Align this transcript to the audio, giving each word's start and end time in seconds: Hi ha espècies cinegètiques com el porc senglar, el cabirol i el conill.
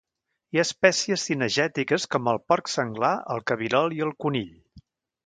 Hi 0.55 0.59
ha 0.59 0.63
espècies 0.67 1.25
cinegètiques 1.27 2.07
com 2.15 2.29
el 2.31 2.41
porc 2.53 2.71
senglar, 2.77 3.13
el 3.35 3.45
cabirol 3.53 3.95
i 3.99 4.03
el 4.07 4.15
conill. 4.25 4.81